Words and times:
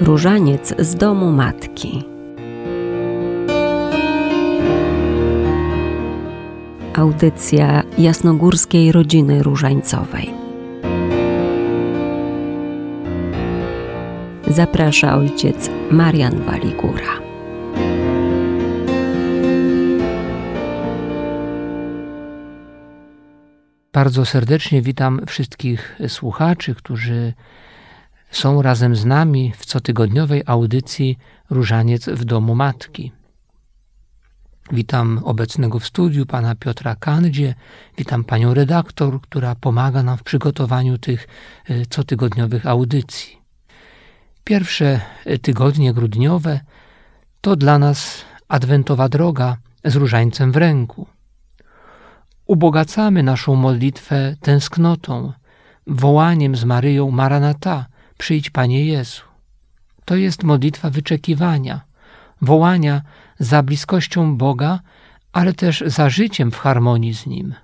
Różaniec 0.00 0.74
z 0.78 0.94
domu 0.94 1.32
matki. 1.32 2.04
Audycja 6.94 7.82
jasnogórskiej 7.98 8.92
rodziny 8.92 9.42
różańcowej. 9.42 10.30
Zaprasza 14.46 15.16
ojciec 15.16 15.70
Marian 15.90 16.42
Waligura. 16.42 17.20
Bardzo 23.92 24.24
serdecznie 24.24 24.82
witam 24.82 25.20
wszystkich 25.26 25.98
słuchaczy, 26.08 26.74
którzy 26.74 27.32
są 28.30 28.62
razem 28.62 28.96
z 28.96 29.04
nami 29.04 29.52
w 29.56 29.66
cotygodniowej 29.66 30.42
audycji 30.46 31.18
Różaniec 31.50 32.08
w 32.08 32.24
domu 32.24 32.54
matki. 32.54 33.12
Witam 34.72 35.20
obecnego 35.24 35.78
w 35.78 35.86
studiu 35.86 36.26
pana 36.26 36.54
Piotra 36.54 36.96
Kandzie, 36.96 37.54
witam 37.98 38.24
panią 38.24 38.54
redaktor, 38.54 39.20
która 39.20 39.54
pomaga 39.54 40.02
nam 40.02 40.18
w 40.18 40.22
przygotowaniu 40.22 40.98
tych 40.98 41.28
e, 41.64 41.86
cotygodniowych 41.86 42.66
audycji. 42.66 43.40
Pierwsze 44.44 45.00
e, 45.24 45.38
tygodnie 45.38 45.94
grudniowe 45.94 46.60
to 47.40 47.56
dla 47.56 47.78
nas 47.78 48.24
adwentowa 48.48 49.08
droga 49.08 49.56
z 49.84 49.96
różańcem 49.96 50.52
w 50.52 50.56
ręku. 50.56 51.06
Ubogacamy 52.46 53.22
naszą 53.22 53.54
modlitwę 53.54 54.36
tęsknotą, 54.40 55.32
wołaniem 55.86 56.56
z 56.56 56.64
Maryją 56.64 57.10
Maranata, 57.10 57.86
Przyjdź, 58.20 58.50
Panie 58.50 58.84
Jezu. 58.84 59.22
To 60.04 60.16
jest 60.16 60.42
modlitwa 60.42 60.90
wyczekiwania, 60.90 61.80
wołania 62.42 63.02
za 63.38 63.62
bliskością 63.62 64.36
Boga, 64.36 64.80
ale 65.32 65.52
też 65.52 65.84
za 65.86 66.10
życiem 66.10 66.50
w 66.50 66.56
harmonii 66.56 67.14
z 67.14 67.26
Nim. 67.26 67.54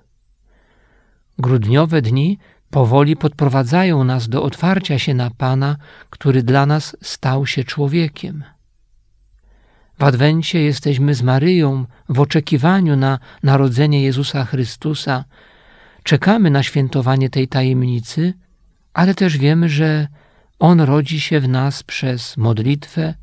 Grudniowe 1.37 2.01
dni 2.01 2.39
powoli 2.69 3.15
podprowadzają 3.15 4.03
nas 4.03 4.29
do 4.29 4.43
otwarcia 4.43 4.99
się 4.99 5.13
na 5.13 5.29
Pana, 5.29 5.77
który 6.09 6.43
dla 6.43 6.65
nas 6.65 6.97
stał 7.01 7.45
się 7.45 7.63
człowiekiem. 7.63 8.43
W 9.99 10.03
Adwencie 10.03 10.61
jesteśmy 10.61 11.15
z 11.15 11.21
Maryją 11.21 11.85
w 12.09 12.19
oczekiwaniu 12.19 12.95
na 12.95 13.19
narodzenie 13.43 14.03
Jezusa 14.03 14.45
Chrystusa. 14.45 15.25
Czekamy 16.03 16.51
na 16.51 16.63
świętowanie 16.63 17.29
tej 17.29 17.47
tajemnicy, 17.47 18.33
ale 18.93 19.15
też 19.15 19.37
wiemy, 19.37 19.69
że 19.69 20.07
on 20.59 20.81
rodzi 20.81 21.21
się 21.21 21.39
w 21.39 21.47
nas 21.47 21.83
przez 21.83 22.37
modlitwę, 22.37 23.13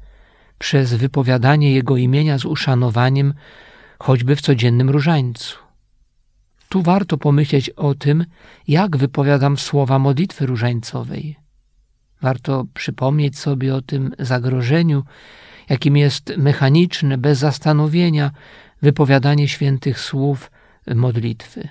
przez 0.58 0.94
wypowiadanie 0.94 1.72
Jego 1.72 1.96
imienia 1.96 2.38
z 2.38 2.44
uszanowaniem, 2.44 3.34
choćby 3.98 4.36
w 4.36 4.41
codziennym 4.41 4.91
różańcu. 4.91 5.58
Tu 6.68 6.82
warto 6.82 7.18
pomyśleć 7.18 7.70
o 7.70 7.94
tym, 7.94 8.24
jak 8.68 8.96
wypowiadam 8.96 9.56
słowa 9.56 9.98
modlitwy 9.98 10.46
różańcowej. 10.46 11.36
Warto 12.22 12.66
przypomnieć 12.74 13.38
sobie 13.38 13.74
o 13.74 13.82
tym 13.82 14.14
zagrożeniu, 14.19 15.04
jakim 15.69 15.96
jest 15.96 16.32
mechaniczne, 16.36 17.19
bez 17.19 17.38
zastanowienia 17.38 18.30
wypowiadanie 18.82 19.48
świętych 19.48 20.00
słów 20.00 20.50
modlitwy. 20.94 21.69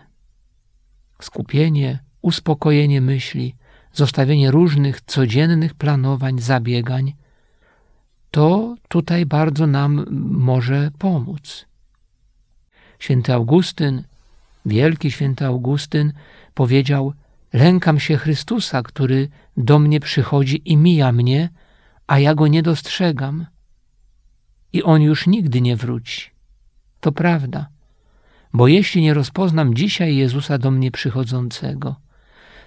Skupienie, 1.22 2.00
uspokojenie 2.22 3.02
myśli, 3.02 3.56
zostawienie 3.94 4.52
różnych 4.52 5.02
codziennych 5.02 5.74
planowań, 5.74 6.40
zabiegań, 6.40 7.14
to 8.32 8.76
tutaj 8.88 9.26
bardzo 9.26 9.68
nam 9.68 10.06
może 10.32 10.92
pomóc. 10.98 11.66
Święty 13.00 13.34
Augustyn, 13.34 14.04
wielki 14.66 15.12
święty 15.12 15.46
Augustyn 15.46 16.14
powiedział: 16.54 17.14
Lękam 17.54 18.00
się 18.00 18.18
Chrystusa, 18.18 18.84
który 18.84 19.30
do 19.58 19.80
mnie 19.80 20.00
przychodzi 20.00 20.62
i 20.72 20.78
mija 20.78 21.12
mnie, 21.12 21.50
a 22.08 22.20
ja 22.20 22.36
go 22.36 22.48
nie 22.48 22.64
dostrzegam. 22.64 23.46
I 24.74 24.84
on 24.84 25.02
już 25.02 25.28
nigdy 25.28 25.62
nie 25.62 25.76
wróci. 25.76 26.30
To 27.00 27.12
prawda, 27.12 27.68
bo 28.54 28.68
jeśli 28.68 29.02
nie 29.02 29.14
rozpoznam 29.14 29.74
dzisiaj 29.74 30.16
Jezusa 30.16 30.58
do 30.58 30.72
mnie 30.72 30.92
przychodzącego, 30.92 31.96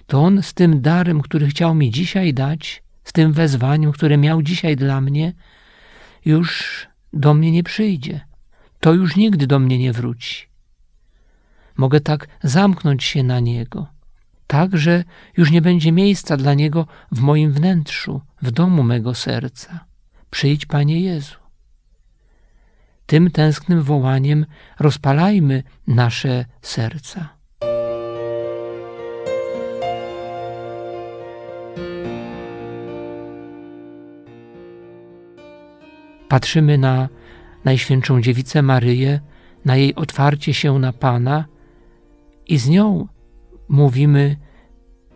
to 0.07 0.23
On 0.23 0.43
z 0.43 0.53
tym 0.53 0.81
darem, 0.81 1.21
który 1.21 1.47
chciał 1.47 1.75
mi 1.75 1.91
dzisiaj 1.91 2.33
dać, 2.33 2.83
z 3.03 3.13
tym 3.13 3.33
wezwaniem, 3.33 3.91
które 3.91 4.17
miał 4.17 4.41
dzisiaj 4.41 4.75
dla 4.75 5.01
mnie, 5.01 5.33
już 6.25 6.87
do 7.13 7.33
mnie 7.33 7.51
nie 7.51 7.63
przyjdzie. 7.63 8.21
To 8.79 8.93
już 8.93 9.15
nigdy 9.15 9.47
do 9.47 9.59
mnie 9.59 9.77
nie 9.77 9.93
wróci. 9.93 10.47
Mogę 11.77 12.01
tak 12.01 12.27
zamknąć 12.43 13.03
się 13.03 13.23
na 13.23 13.39
Niego, 13.39 13.87
tak, 14.47 14.77
że 14.77 15.03
już 15.37 15.51
nie 15.51 15.61
będzie 15.61 15.91
miejsca 15.91 16.37
dla 16.37 16.53
Niego 16.53 16.87
w 17.11 17.19
moim 17.19 17.51
wnętrzu, 17.51 18.21
w 18.41 18.51
domu 18.51 18.83
mego 18.83 19.13
serca. 19.15 19.85
Przyjdź, 20.29 20.65
Panie 20.65 20.99
Jezu. 20.99 21.35
Tym 23.05 23.31
tęsknym 23.31 23.81
wołaniem 23.81 24.45
rozpalajmy 24.79 25.63
nasze 25.87 26.45
serca. 26.61 27.36
Patrzymy 36.29 36.77
na 36.77 37.09
Najświętszą 37.65 38.21
Dziewicę 38.21 38.61
Maryję, 38.61 39.19
na 39.65 39.75
jej 39.75 39.95
otwarcie 39.95 40.53
się 40.53 40.79
na 40.79 40.93
Pana 40.93 41.45
i 42.47 42.57
z 42.57 42.69
nią 42.69 43.07
mówimy 43.69 44.35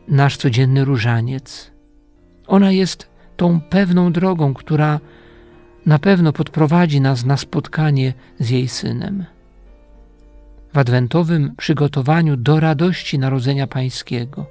nasz 0.07 0.38
codzienny 0.38 0.85
różaniec. 0.85 1.71
Ona 2.47 2.71
jest 2.71 3.09
tą 3.38 3.61
pewną 3.61 4.11
drogą, 4.11 4.53
która 4.53 5.00
na 5.85 6.00
pewno 6.00 6.33
podprowadzi 6.33 7.01
nas 7.01 7.25
na 7.25 7.38
spotkanie 7.38 8.13
z 8.39 8.50
jej 8.50 8.67
synem. 8.67 9.25
W 10.73 10.77
adwentowym 10.77 11.55
przygotowaniu 11.57 12.38
do 12.38 12.59
radości 12.59 13.19
Narodzenia 13.19 13.67
Pańskiego 13.67 14.45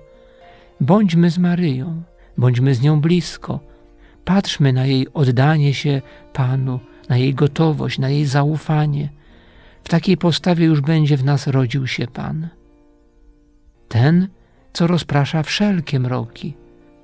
bądźmy 0.81 1.31
z 1.31 1.39
Maryją, 1.39 2.03
bądźmy 2.39 2.75
z 2.75 2.83
nią 2.83 3.01
blisko, 3.01 3.61
Patrzmy 4.25 4.73
na 4.73 4.87
jej 4.87 5.13
oddanie 5.15 5.75
się 5.75 6.03
Panu, 6.33 6.81
na 7.09 7.17
jej 7.17 7.35
gotowość, 7.35 7.99
na 7.99 8.09
jej 8.09 8.27
zaufanie. 8.27 9.09
W 9.85 9.89
takiej 9.89 10.17
postawie 10.17 10.67
już 10.67 10.81
będzie 10.81 11.17
w 11.17 11.25
nas 11.25 11.47
rodził 11.47 11.87
się 11.87 12.07
Pan. 12.07 12.49
Ten, 13.89 14.29
co 14.73 14.87
rozprasza 14.87 15.43
wszelkie 15.43 16.01
mroki, 16.01 16.57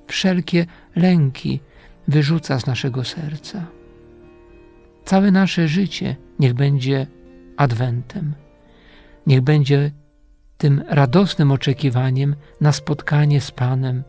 wszelkie 0.07 0.67
lęki, 0.97 1.61
wyrzuca 2.09 2.61
z 2.61 2.67
naszego 2.67 3.05
serca. 3.05 3.67
Całe 5.05 5.31
nasze 5.31 5.69
życie 5.69 6.17
niech 6.39 6.55
będzie 6.55 7.07
adwentem, 7.57 8.35
niech 9.27 9.41
będzie 9.41 9.91
tym 10.57 10.83
radosnym 10.89 11.53
oczekiwaniem 11.53 12.37
na 12.61 12.73
spotkanie 12.73 13.41
z 13.41 13.51
Panem, 13.51 14.03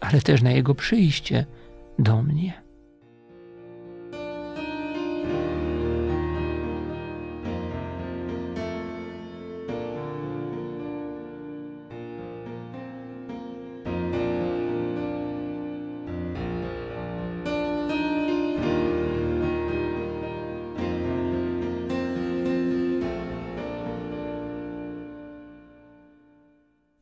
ale 0.00 0.20
też 0.20 0.42
na 0.42 0.50
Jego 0.50 0.74
przyjście 0.74 1.46
do 1.98 2.22
mnie. 2.22 2.68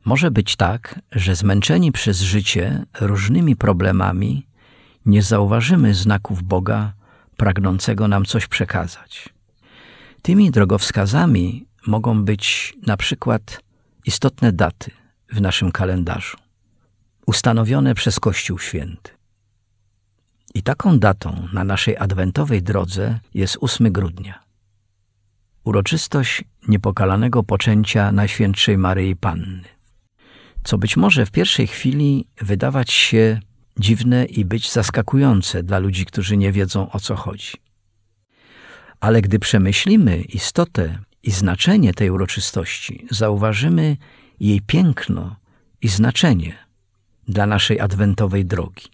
Może 0.05 0.31
być 0.31 0.55
tak, 0.55 0.99
że 1.11 1.35
zmęczeni 1.35 1.91
przez 1.91 2.21
życie 2.21 2.85
różnymi 2.99 3.55
problemami 3.55 4.46
nie 5.07 5.21
zauważymy 5.21 5.93
znaków 5.93 6.43
Boga 6.43 6.93
pragnącego 7.37 8.07
nam 8.07 8.25
coś 8.25 8.47
przekazać. 8.47 9.29
Tymi 10.21 10.51
drogowskazami 10.51 11.67
mogą 11.87 12.25
być 12.25 12.73
na 12.87 12.97
przykład 12.97 13.61
istotne 14.05 14.51
daty 14.51 14.91
w 15.29 15.41
naszym 15.41 15.71
kalendarzu, 15.71 16.37
ustanowione 17.25 17.95
przez 17.95 18.19
Kościół 18.19 18.59
Święty. 18.59 19.11
I 20.53 20.63
taką 20.63 20.99
datą 20.99 21.47
na 21.53 21.63
naszej 21.63 21.97
adwentowej 21.97 22.63
drodze 22.63 23.19
jest 23.33 23.57
8 23.61 23.91
grudnia. 23.91 24.43
Uroczystość 25.63 26.43
niepokalanego 26.67 27.43
poczęcia 27.43 28.11
Najświętszej 28.11 28.77
Maryi 28.77 29.15
Panny. 29.15 29.63
Co 30.63 30.77
być 30.77 30.97
może 30.97 31.25
w 31.25 31.31
pierwszej 31.31 31.67
chwili 31.67 32.27
wydawać 32.41 32.91
się 32.91 33.39
dziwne 33.79 34.25
i 34.25 34.45
być 34.45 34.71
zaskakujące 34.71 35.63
dla 35.63 35.79
ludzi, 35.79 36.05
którzy 36.05 36.37
nie 36.37 36.51
wiedzą 36.51 36.91
o 36.91 36.99
co 36.99 37.15
chodzi. 37.15 37.51
Ale 38.99 39.21
gdy 39.21 39.39
przemyślimy 39.39 40.21
istotę 40.21 40.99
i 41.23 41.31
znaczenie 41.31 41.93
tej 41.93 42.09
uroczystości, 42.09 43.05
zauważymy 43.11 43.97
jej 44.39 44.61
piękno 44.61 45.35
i 45.81 45.87
znaczenie 45.87 46.57
dla 47.27 47.45
naszej 47.45 47.79
adwentowej 47.79 48.45
drogi. 48.45 48.85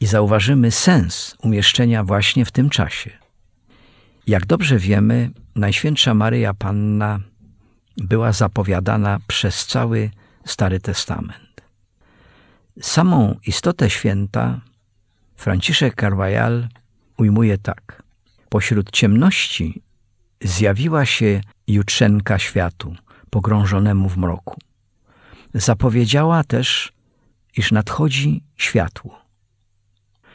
I 0.00 0.06
zauważymy 0.06 0.70
sens 0.70 1.36
umieszczenia 1.42 2.04
właśnie 2.04 2.44
w 2.44 2.52
tym 2.52 2.70
czasie. 2.70 3.10
Jak 4.26 4.46
dobrze 4.46 4.78
wiemy, 4.78 5.30
Najświętsza 5.58 6.14
Maryja 6.14 6.54
Panna 6.54 7.20
była 7.96 8.32
zapowiadana 8.32 9.18
przez 9.26 9.66
cały 9.66 10.10
Stary 10.44 10.80
Testament. 10.80 11.47
Samą 12.80 13.36
istotę 13.46 13.90
święta 13.90 14.60
Franciszek 15.36 16.00
Carvajal 16.00 16.68
ujmuje 17.18 17.58
tak. 17.58 18.02
Pośród 18.48 18.90
ciemności 18.90 19.82
zjawiła 20.40 21.06
się 21.06 21.40
jutrzenka 21.66 22.38
światu, 22.38 22.96
pogrążonemu 23.30 24.08
w 24.08 24.16
mroku. 24.16 24.56
Zapowiedziała 25.54 26.44
też, 26.44 26.92
iż 27.56 27.72
nadchodzi 27.72 28.42
światło. 28.56 29.20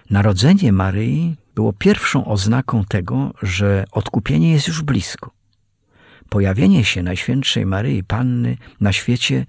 Narodzenie 0.10 0.72
Maryi 0.72 1.36
było 1.56 1.74
pierwszą 1.74 2.26
oznaką 2.26 2.86
tego, 2.86 3.34
że 3.42 3.86
odkupienie 3.92 4.52
jest 4.52 4.68
już 4.68 4.82
blisko. 4.82 5.32
Pojawienie 6.30 6.86
się 6.86 7.04
Najświętszej 7.04 7.66
Maryi 7.66 8.04
Panny 8.04 8.58
na 8.80 8.94
świecie 8.94 9.46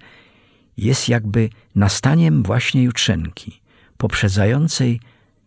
jest 0.77 1.09
jakby 1.09 1.49
nastaniem 1.75 2.43
właśnie 2.43 2.83
jutrzenki, 2.83 3.61
poprzedzającej 3.97 4.99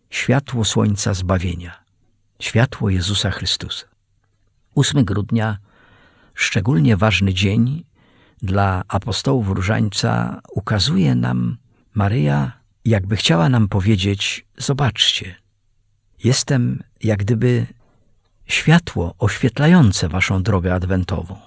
światło 0.09 0.65
słońca 0.65 1.13
zbawienia, 1.13 1.83
światło 2.39 2.89
Jezusa 2.89 3.31
Chrystusa. 3.31 3.85
8 4.75 5.05
grudnia, 5.05 5.57
szczególnie 6.33 6.97
ważny 6.97 7.33
dzień 7.33 7.83
dla 8.41 8.83
apostołów 8.87 9.49
Różańca, 9.49 10.41
ukazuje 10.51 11.15
nam 11.15 11.57
Maryja, 11.93 12.51
jakby 12.85 13.15
chciała 13.15 13.49
nam 13.49 13.67
powiedzieć: 13.67 14.45
Zobaczcie, 14.57 15.35
jestem 16.23 16.83
jak 17.03 17.19
gdyby 17.19 17.67
światło 18.45 19.15
oświetlające 19.19 20.09
waszą 20.09 20.43
drogę 20.43 20.73
adwentową. 20.73 21.37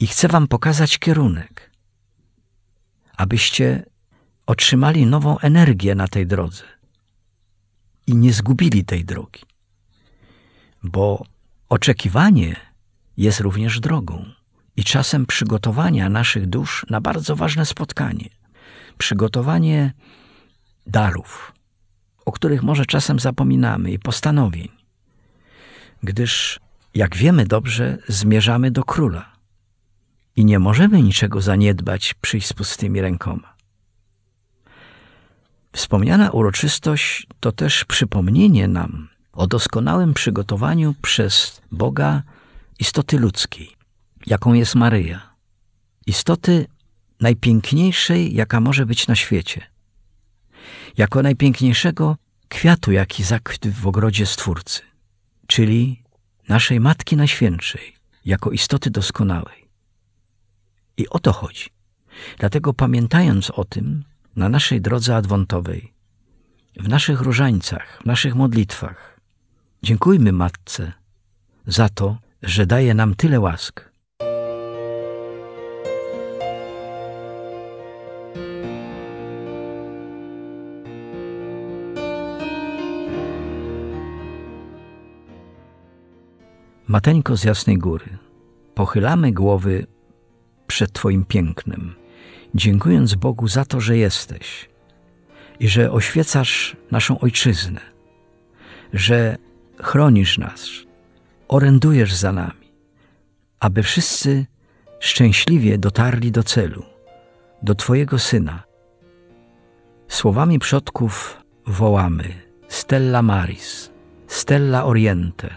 I 0.00 0.06
chcę 0.06 0.28
wam 0.28 0.48
pokazać 0.48 0.98
kierunek, 0.98 1.70
abyście 3.16 3.86
otrzymali 4.46 5.06
nową 5.06 5.38
energię 5.38 5.94
na 5.94 6.08
tej 6.08 6.26
drodze 6.26 6.64
i 8.06 8.14
nie 8.14 8.32
zgubili 8.32 8.84
tej 8.84 9.04
drogi. 9.04 9.40
Bo 10.82 11.24
oczekiwanie 11.68 12.56
jest 13.16 13.40
również 13.40 13.80
drogą 13.80 14.24
i 14.76 14.84
czasem 14.84 15.26
przygotowania 15.26 16.08
naszych 16.08 16.46
dusz 16.46 16.86
na 16.90 17.00
bardzo 17.00 17.36
ważne 17.36 17.66
spotkanie. 17.66 18.28
Przygotowanie 18.98 19.92
darów, 20.86 21.52
o 22.24 22.32
których 22.32 22.62
może 22.62 22.86
czasem 22.86 23.18
zapominamy, 23.18 23.90
i 23.90 23.98
postanowień, 23.98 24.68
gdyż, 26.02 26.60
jak 26.94 27.16
wiemy 27.16 27.46
dobrze, 27.46 27.98
zmierzamy 28.08 28.70
do 28.70 28.84
króla 28.84 29.33
i 30.36 30.44
nie 30.44 30.58
możemy 30.58 31.02
niczego 31.02 31.40
zaniedbać, 31.40 32.14
przyjść 32.20 32.46
z 32.46 32.52
pustymi 32.52 33.00
rękoma. 33.00 33.54
Wspomniana 35.72 36.30
uroczystość 36.30 37.26
to 37.40 37.52
też 37.52 37.84
przypomnienie 37.84 38.68
nam 38.68 39.08
o 39.32 39.46
doskonałym 39.46 40.14
przygotowaniu 40.14 40.94
przez 41.02 41.60
Boga 41.72 42.22
istoty 42.78 43.18
ludzkiej, 43.18 43.76
jaką 44.26 44.52
jest 44.52 44.74
Maryja. 44.74 45.34
Istoty 46.06 46.66
najpiękniejszej, 47.20 48.34
jaka 48.34 48.60
może 48.60 48.86
być 48.86 49.06
na 49.06 49.14
świecie. 49.14 49.62
Jako 50.96 51.22
najpiękniejszego 51.22 52.16
kwiatu, 52.48 52.92
jaki 52.92 53.24
zakwitł 53.24 53.68
w 53.70 53.86
ogrodzie 53.86 54.26
Stwórcy, 54.26 54.80
czyli 55.46 56.02
naszej 56.48 56.80
Matki 56.80 57.16
Najświętszej, 57.16 57.94
jako 58.24 58.50
istoty 58.50 58.90
doskonałej. 58.90 59.63
I 60.96 61.08
o 61.08 61.18
to 61.18 61.32
chodzi. 61.32 61.68
Dlatego 62.38 62.74
pamiętając 62.74 63.50
o 63.50 63.64
tym, 63.64 64.04
na 64.36 64.48
naszej 64.48 64.80
drodze 64.80 65.16
adwontowej, 65.16 65.92
w 66.76 66.88
naszych 66.88 67.20
różańcach, 67.20 67.98
w 68.02 68.06
naszych 68.06 68.34
modlitwach, 68.34 69.20
dziękujmy 69.82 70.32
Matce 70.32 70.92
za 71.66 71.88
to, 71.88 72.18
że 72.42 72.66
daje 72.66 72.94
nam 72.94 73.14
tyle 73.14 73.40
łask. 73.40 73.94
Mateńko 86.86 87.36
z 87.36 87.44
Jasnej 87.44 87.78
Góry, 87.78 88.18
pochylamy 88.74 89.32
głowy 89.32 89.86
przed 90.66 90.92
Twoim 90.92 91.24
pięknem, 91.24 91.94
dziękując 92.54 93.14
Bogu 93.14 93.48
za 93.48 93.64
to, 93.64 93.80
że 93.80 93.96
jesteś 93.96 94.68
i 95.60 95.68
że 95.68 95.92
oświecasz 95.92 96.76
naszą 96.90 97.20
ojczyznę, 97.20 97.80
że 98.92 99.36
chronisz 99.82 100.38
nas, 100.38 100.70
orędujesz 101.48 102.14
za 102.14 102.32
nami, 102.32 102.72
aby 103.60 103.82
wszyscy 103.82 104.46
szczęśliwie 105.00 105.78
dotarli 105.78 106.30
do 106.32 106.42
celu, 106.42 106.84
do 107.62 107.74
Twojego 107.74 108.18
Syna. 108.18 108.62
Słowami 110.08 110.58
przodków 110.58 111.42
wołamy 111.66 112.24
Stella 112.68 113.22
Maris, 113.22 113.90
Stella 114.26 114.84
Oriente, 114.84 115.48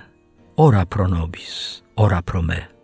ora 0.55 0.85
pro 0.85 1.07
nobis, 1.07 1.83
ora 1.95 2.21
pro 2.21 2.41
me. 2.41 2.76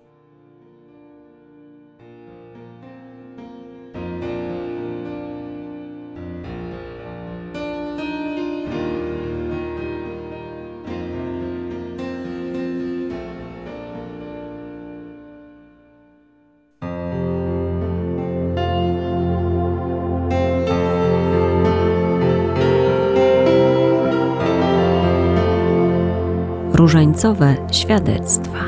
Różańcowe 26.84 27.56
świadectwa. 27.72 28.60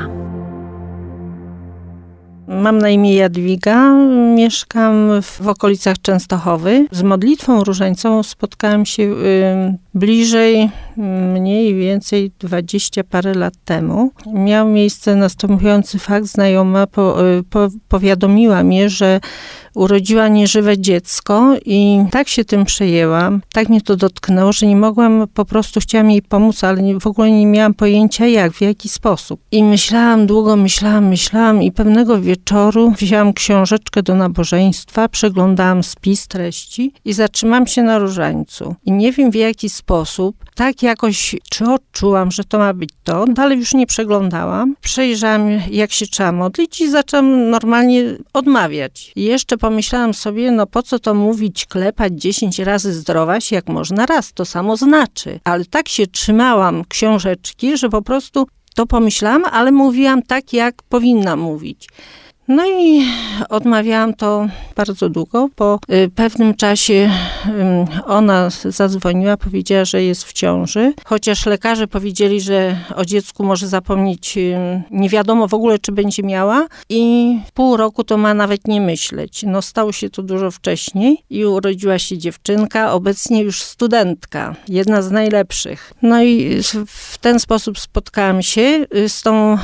Mam 2.48 2.78
na 2.78 2.88
imię 2.88 3.14
Jadwiga, 3.14 3.94
mieszkam 4.34 5.22
w 5.22 5.48
okolicach 5.48 5.96
Częstochowy. 6.02 6.86
Z 6.90 7.02
modlitwą 7.02 7.64
różańcową 7.64 8.22
spotkałam 8.22 8.86
się 8.86 9.02
y, 9.02 9.14
bliżej, 9.96 10.70
mniej 10.96 11.74
więcej 11.74 12.30
dwadzieścia 12.38 13.04
parę 13.04 13.34
lat 13.34 13.54
temu. 13.64 14.10
Miał 14.34 14.68
miejsce 14.68 15.16
następujący 15.16 15.98
fakt. 15.98 16.26
Znajoma 16.26 16.86
po, 16.86 17.26
y, 17.26 17.42
po, 17.50 17.68
powiadomiła 17.88 18.62
mnie, 18.62 18.88
że 18.88 19.20
urodziła 19.74 20.28
nieżywe 20.28 20.78
dziecko 20.78 21.54
i 21.64 21.98
tak 22.10 22.28
się 22.28 22.44
tym 22.44 22.64
przejęłam, 22.64 23.42
tak 23.52 23.68
mnie 23.68 23.80
to 23.80 23.96
dotknęło, 23.96 24.52
że 24.52 24.66
nie 24.66 24.76
mogłam, 24.76 25.26
po 25.34 25.44
prostu 25.44 25.80
chciałam 25.80 26.10
jej 26.10 26.22
pomóc, 26.22 26.64
ale 26.64 26.98
w 27.00 27.06
ogóle 27.06 27.30
nie 27.30 27.46
miałam 27.46 27.74
pojęcia 27.74 28.26
jak, 28.26 28.52
w 28.52 28.60
jaki 28.60 28.88
sposób. 28.88 29.40
I 29.52 29.64
myślałam, 29.64 30.26
długo 30.26 30.56
myślałam, 30.56 31.08
myślałam 31.08 31.62
i 31.62 31.72
pewnego 31.72 32.20
wieczoru 32.20 32.90
wzięłam 32.90 33.32
książeczkę 33.32 34.02
do 34.02 34.14
nabożeństwa, 34.14 35.08
przeglądałam 35.08 35.82
spis 35.82 36.28
treści 36.28 36.92
i 37.04 37.12
zatrzymałam 37.12 37.66
się 37.66 37.82
na 37.82 37.98
różańcu. 37.98 38.74
I 38.84 38.92
nie 38.92 39.12
wiem 39.12 39.30
w 39.30 39.34
jaki 39.34 39.68
sposób, 39.68 39.85
tak 40.54 40.82
jakoś, 40.82 41.36
czy 41.50 41.64
odczułam, 41.64 42.30
że 42.30 42.44
to 42.44 42.58
ma 42.58 42.74
być 42.74 42.90
to, 43.04 43.24
dalej 43.26 43.58
już 43.58 43.74
nie 43.74 43.86
przeglądałam. 43.86 44.74
Przejrzałam, 44.80 45.48
jak 45.70 45.92
się 45.92 46.06
trzeba 46.06 46.32
modlić 46.32 46.80
i 46.80 46.90
zaczęłam 46.90 47.50
normalnie 47.50 48.02
odmawiać. 48.32 49.12
I 49.16 49.22
jeszcze 49.24 49.56
pomyślałam 49.58 50.14
sobie, 50.14 50.50
no 50.50 50.66
po 50.66 50.82
co 50.82 50.98
to 50.98 51.14
mówić, 51.14 51.66
klepać 51.66 52.12
10 52.12 52.58
razy 52.58 52.92
zdrowaś, 52.92 53.52
jak 53.52 53.68
można 53.68 54.06
raz, 54.06 54.32
to 54.32 54.44
samo 54.44 54.76
znaczy. 54.76 55.40
Ale 55.44 55.64
tak 55.64 55.88
się 55.88 56.06
trzymałam 56.06 56.84
książeczki, 56.88 57.76
że 57.76 57.88
po 57.88 58.02
prostu 58.02 58.46
to 58.74 58.86
pomyślałam, 58.86 59.44
ale 59.44 59.72
mówiłam 59.72 60.22
tak, 60.22 60.52
jak 60.52 60.82
powinna 60.82 61.36
mówić. 61.36 61.88
No 62.48 62.66
i 62.66 63.02
odmawiałam 63.48 64.14
to 64.14 64.48
bardzo 64.76 65.08
długo. 65.08 65.48
Po 65.56 65.78
y, 65.90 66.10
pewnym 66.14 66.54
czasie 66.54 67.10
ona 68.06 68.50
zadzwoniła, 68.64 69.36
powiedziała, 69.36 69.84
że 69.84 70.02
jest 70.02 70.24
w 70.24 70.32
ciąży, 70.32 70.94
chociaż 71.04 71.46
lekarze 71.46 71.86
powiedzieli, 71.86 72.40
że 72.40 72.76
o 72.96 73.04
dziecku 73.04 73.44
może 73.44 73.68
zapomnieć 73.68 74.38
nie 74.90 75.08
wiadomo 75.08 75.48
w 75.48 75.54
ogóle, 75.54 75.78
czy 75.78 75.92
będzie 75.92 76.22
miała 76.22 76.66
i 76.88 77.38
pół 77.54 77.76
roku 77.76 78.04
to 78.04 78.16
ma 78.16 78.34
nawet 78.34 78.68
nie 78.68 78.80
myśleć. 78.80 79.44
No 79.46 79.62
stało 79.62 79.92
się 79.92 80.10
to 80.10 80.22
dużo 80.22 80.50
wcześniej 80.50 81.18
i 81.30 81.44
urodziła 81.44 81.98
się 81.98 82.18
dziewczynka, 82.18 82.92
obecnie 82.92 83.42
już 83.42 83.62
studentka, 83.62 84.54
jedna 84.68 85.02
z 85.02 85.10
najlepszych. 85.10 85.92
No 86.02 86.22
i 86.22 86.60
w 86.86 87.18
ten 87.18 87.40
sposób 87.40 87.78
spotkałam 87.78 88.42
się 88.42 88.86
y, 88.96 89.08
z 89.08 89.22
tą 89.22 89.58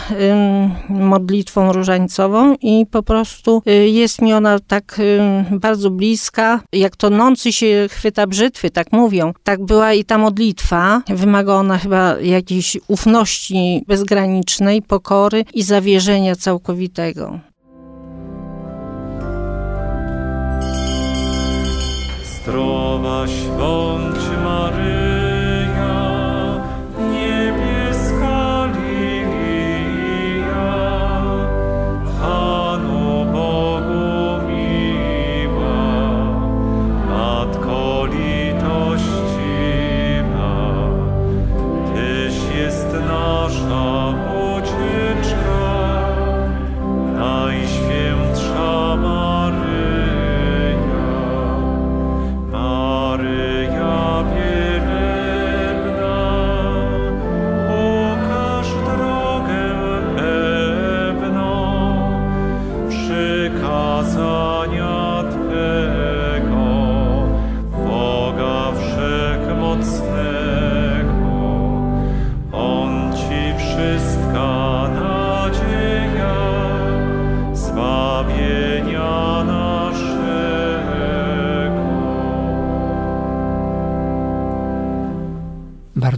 modlitwą 0.88 1.72
różańcową 1.72 2.56
i 2.60 2.71
po 2.90 3.02
prostu 3.02 3.62
y, 3.68 3.88
jest 3.88 4.22
mi 4.22 4.32
ona 4.32 4.58
tak 4.58 5.00
bardzo 5.50 5.90
bliska, 5.90 6.60
jak 6.72 6.96
tonący 6.96 7.52
się 7.52 7.88
chwyta 7.90 8.26
brzytwy, 8.26 8.70
tak 8.70 8.92
mówią. 8.92 9.32
Tak 9.44 9.64
była 9.64 9.92
i 9.92 10.04
ta 10.04 10.18
modlitwa. 10.18 11.02
Wymaga 11.08 11.52
ona 11.54 11.78
chyba 11.78 12.20
jakiejś 12.20 12.76
ufności 12.88 13.84
bezgranicznej, 13.86 14.82
pokory 14.82 15.44
i 15.54 15.62
zawierzenia 15.62 16.36
całkowitego. 16.36 17.40
Zdrowaś 22.42 23.30
bądź 23.58 24.24
Maryja, 24.44 25.01